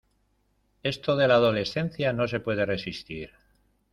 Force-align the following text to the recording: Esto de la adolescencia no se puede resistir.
Esto 0.81 1.15
de 1.15 1.27
la 1.27 1.35
adolescencia 1.35 2.11
no 2.11 2.27
se 2.27 2.39
puede 2.39 2.65
resistir. 2.65 3.29